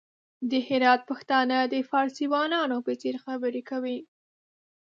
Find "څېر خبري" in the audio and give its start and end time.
3.01-3.61